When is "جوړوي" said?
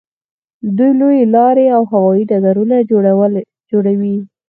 3.71-4.17